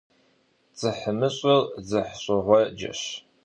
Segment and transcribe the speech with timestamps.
[0.75, 3.01] ДзыхьмыщӀыр дзыхьщӀыгъуэджэщ.